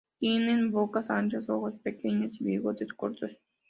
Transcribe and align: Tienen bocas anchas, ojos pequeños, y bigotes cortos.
Tienen 0.17 0.71
bocas 0.71 1.11
anchas, 1.11 1.47
ojos 1.47 1.77
pequeños, 1.77 2.41
y 2.41 2.43
bigotes 2.43 2.91
cortos. 2.91 3.37